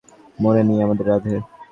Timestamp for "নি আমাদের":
0.67-1.05